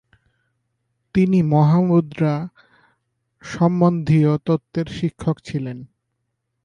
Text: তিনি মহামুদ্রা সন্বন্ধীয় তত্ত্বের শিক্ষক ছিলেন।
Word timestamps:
তিনি 1.15 1.39
মহামুদ্রা 1.43 2.33
সন্বন্ধীয় 3.43 4.31
তত্ত্বের 4.45 4.87
শিক্ষক 4.89 5.35
ছিলেন। 5.45 5.77